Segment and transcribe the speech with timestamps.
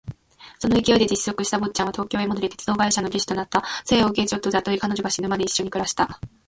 [0.57, 3.63] その勢いで辞職した坊っちゃんは東京へ戻り、鉄道会社の技手となった。
[3.85, 6.19] 清を下女として雇い、彼女が死ぬまで一緒に暮らした。